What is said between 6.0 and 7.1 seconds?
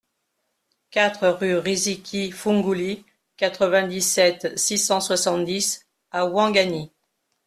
à Ouangani